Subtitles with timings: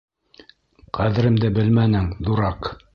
[0.99, 2.77] Ҡәҙеремде белмәнең, дурак!